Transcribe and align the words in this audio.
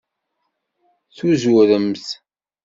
Tuzuremt. 1.15 2.05